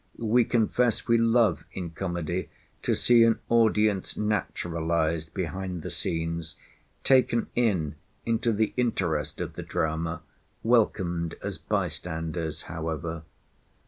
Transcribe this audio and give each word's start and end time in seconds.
We 0.17 0.45
confess 0.45 1.07
we 1.07 1.19
love 1.19 1.63
in 1.73 1.91
comedy 1.91 2.49
to 2.81 2.95
see 2.95 3.23
an 3.23 3.37
audience 3.49 4.17
naturalised 4.17 5.31
behind 5.35 5.83
the 5.83 5.91
scenes, 5.91 6.55
taken 7.03 7.49
in 7.53 7.97
into 8.25 8.51
the 8.51 8.73
interest 8.77 9.39
of 9.39 9.53
the 9.53 9.61
drama, 9.61 10.23
welcomed 10.63 11.35
as 11.43 11.59
by 11.59 11.87
standers 11.87 12.63
however. 12.63 13.21